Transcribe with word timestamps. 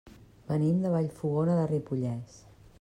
Venim 0.51 0.79
de 0.85 0.93
Vallfogona 0.95 1.61
de 1.61 1.69
Ripollès. 1.75 2.43